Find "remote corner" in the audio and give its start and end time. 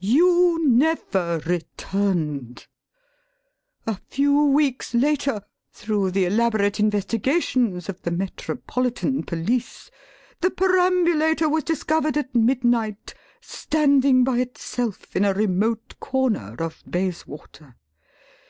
15.34-16.56